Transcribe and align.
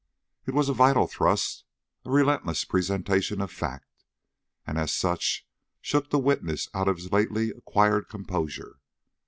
It 0.47 0.55
was 0.55 0.67
a 0.67 0.73
vital 0.73 1.05
thrust, 1.05 1.63
a 2.05 2.09
relentless 2.09 2.65
presentation 2.65 3.39
of 3.39 3.51
fact, 3.51 3.85
and 4.65 4.79
as 4.79 4.91
such 4.91 5.45
shook 5.79 6.09
the 6.09 6.17
witness 6.17 6.69
out 6.73 6.87
of 6.87 6.95
his 6.97 7.11
lately 7.11 7.51
acquired 7.51 8.09
composure. 8.09 8.79